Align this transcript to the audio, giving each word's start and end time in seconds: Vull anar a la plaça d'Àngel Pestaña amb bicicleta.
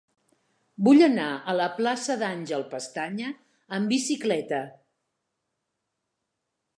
Vull 0.85 1.01
anar 1.07 1.27
a 1.33 1.53
la 1.57 1.67
plaça 1.75 2.15
d'Àngel 2.23 2.65
Pestaña 2.73 3.29
amb 3.79 3.93
bicicleta. 3.95 4.65